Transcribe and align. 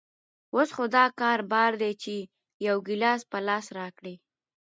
اوس 0.53 0.69
خو 0.75 0.83
دکار 0.95 1.39
بار 1.51 1.71
ده 1.81 1.91
چې 2.03 2.15
يو 2.67 2.75
ګيلاس 2.87 3.21
په 3.31 3.37
لاس 3.47 3.65
راکړي. 3.77 4.15